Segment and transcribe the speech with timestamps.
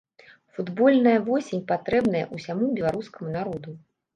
[0.55, 3.79] Футбольная восень патрэбна я ўсяму беларускаму народу.